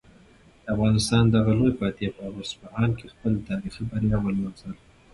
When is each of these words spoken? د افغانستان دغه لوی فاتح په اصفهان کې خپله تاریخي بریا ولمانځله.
د 0.63 0.65
افغانستان 0.73 1.23
دغه 1.35 1.51
لوی 1.59 1.73
فاتح 1.79 2.09
په 2.17 2.23
اصفهان 2.41 2.89
کې 2.97 3.05
خپله 3.13 3.37
تاریخي 3.49 3.83
بریا 3.89 4.17
ولمانځله. 4.21 4.77